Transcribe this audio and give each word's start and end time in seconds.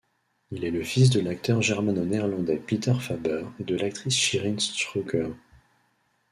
Il 0.49 0.65
est 0.65 0.71
le 0.71 0.81
fils 0.81 1.11
de 1.11 1.19
l'acteur 1.19 1.61
germano-néerlandais 1.61 2.57
Peter 2.57 2.95
Faber 2.99 3.45
et 3.59 3.63
de 3.63 3.75
l'actrice 3.77 4.15
Shireen 4.15 4.59
Strooker. 4.59 5.27